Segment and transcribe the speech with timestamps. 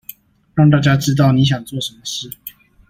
[0.55, 2.31] 讓大家知道你想做什麼事